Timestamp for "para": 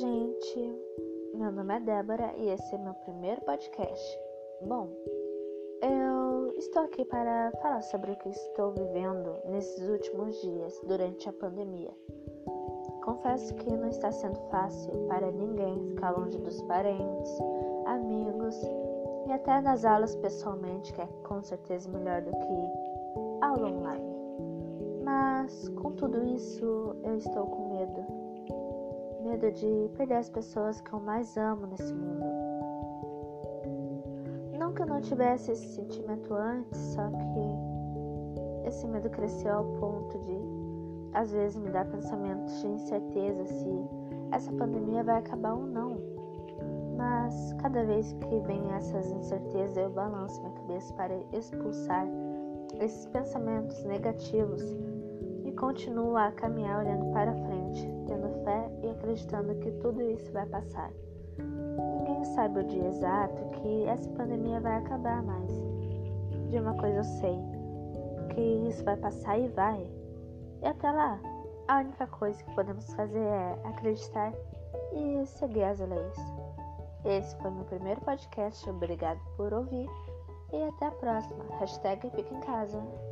7.04-7.52, 15.08-15.30, 50.94-51.18, 57.12-57.34